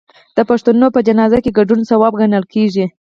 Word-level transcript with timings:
د 0.37 0.39
پښتنو 0.49 0.87
په 0.95 0.99
جنازه 1.07 1.37
کې 1.43 1.55
ګډون 1.57 1.79
ثواب 1.89 2.13
ګڼل 2.21 2.45
کیږي. 2.53 2.85